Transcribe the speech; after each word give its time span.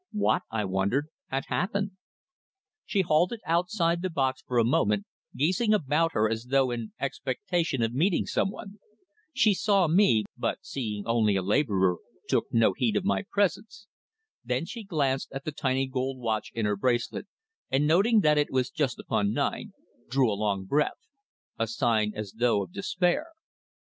What, 0.13 0.41
I 0.49 0.65
wondered, 0.65 1.09
had 1.27 1.45
happened? 1.49 1.91
She 2.87 3.01
halted 3.01 3.39
outside 3.45 4.01
the 4.01 4.09
box 4.09 4.41
for 4.41 4.57
a 4.57 4.63
moment, 4.65 5.05
gazing 5.35 5.75
about 5.75 6.13
her 6.13 6.27
as 6.27 6.45
though 6.45 6.71
in 6.71 6.93
expectation 6.99 7.83
of 7.83 7.93
meeting 7.93 8.25
someone. 8.25 8.79
She 9.31 9.53
saw 9.53 9.87
me, 9.87 10.23
but 10.35 10.65
seeing 10.65 11.05
only 11.05 11.35
a 11.35 11.43
labourer, 11.43 11.97
took 12.27 12.45
no 12.51 12.73
heed 12.75 12.95
of 12.95 13.05
my 13.05 13.25
presence. 13.29 13.85
Then 14.43 14.65
she 14.65 14.83
glanced 14.83 15.31
at 15.33 15.45
the 15.45 15.51
tiny 15.51 15.85
gold 15.85 16.17
watch 16.17 16.49
in 16.55 16.65
her 16.65 16.75
bracelet, 16.75 17.27
and 17.69 17.85
noting 17.85 18.21
that 18.21 18.39
it 18.39 18.49
was 18.49 18.71
just 18.71 18.97
upon 18.97 19.33
nine, 19.33 19.71
drew 20.09 20.31
a 20.31 20.33
long 20.33 20.65
breath 20.65 21.05
a 21.59 21.67
sigh 21.67 22.09
as 22.15 22.33
though 22.39 22.63
of 22.63 22.71
despair. 22.71 23.27